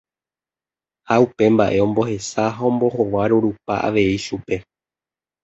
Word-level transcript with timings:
Ha 1.07 1.15
upe 1.25 1.45
mba'e 1.53 1.77
ombohesa 1.85 2.43
ha 2.55 2.61
ombohovarurupa 2.71 3.73
avei 3.87 4.17
chupe. 4.25 4.55